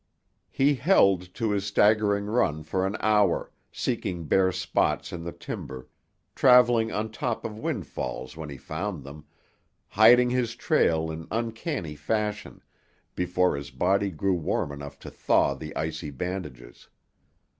He 0.49 0.73
held 0.73 1.31
to 1.35 1.51
his 1.51 1.63
staggering 1.63 2.25
run 2.25 2.63
for 2.63 2.87
an 2.87 2.97
hour, 3.01 3.51
seeking 3.71 4.23
bare 4.25 4.51
spots 4.51 5.13
in 5.13 5.23
the 5.23 5.31
timber, 5.31 5.89
travelling 6.33 6.91
on 6.91 7.11
top 7.11 7.45
of 7.45 7.59
windfalls 7.59 8.35
when 8.35 8.49
he 8.49 8.57
found 8.57 9.03
them, 9.03 9.25
hiding 9.89 10.31
his 10.31 10.55
trail 10.55 11.11
in 11.11 11.27
uncanny 11.29 11.95
fashion, 11.95 12.63
before 13.13 13.55
his 13.55 13.69
body 13.69 14.09
grew 14.09 14.33
warm 14.33 14.71
enough 14.71 14.97
to 15.01 15.11
thaw 15.11 15.53
the 15.53 15.71
icy 15.75 16.09
bandages. 16.09 16.89